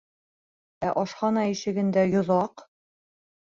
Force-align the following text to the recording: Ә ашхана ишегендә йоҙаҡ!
Ә 0.87 0.93
ашхана 1.01 1.45
ишегендә 1.51 2.07
йоҙаҡ! 2.15 2.67